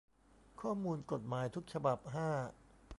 [0.61, 2.29] ข้อมูลกฎหมายทุกฉบับ ห้า